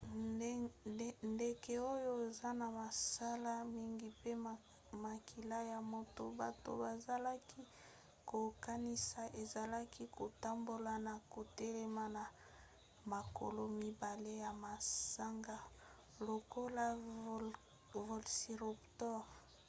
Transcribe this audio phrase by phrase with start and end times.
[1.31, 4.31] ndeke oyo eza na masala mingi pe
[5.03, 7.61] makila ya moto bato bazalaki
[8.29, 12.23] kokanisa ezalaki kotambola ya kotelema na
[13.13, 15.55] makolo mibale na manzaka
[16.25, 16.85] lokola
[17.93, 19.19] velociraptor